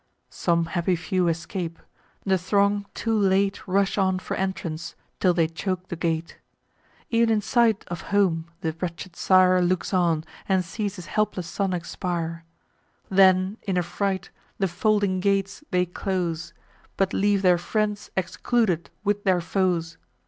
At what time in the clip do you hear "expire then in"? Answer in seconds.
11.71-13.77